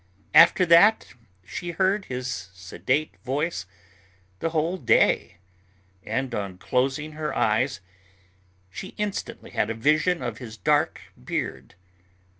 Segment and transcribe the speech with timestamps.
[0.33, 1.13] After that
[1.45, 3.67] she heard his sedate voice
[4.39, 5.37] the whole day;
[6.03, 7.81] and on closing her eyes
[8.71, 11.75] she instantly had a vision of his dark beard.